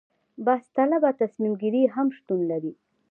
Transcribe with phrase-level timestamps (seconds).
[0.45, 2.73] بحث طلبه تصمیم ګیري هم شتون لري.